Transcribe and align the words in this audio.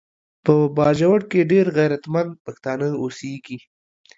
په 0.45 0.53
باجوړ 0.77 1.19
کې 1.31 1.49
ډیر 1.51 1.65
غیرتمند 1.77 2.31
پښتانه 2.45 2.87
اوسیږي 3.01 3.57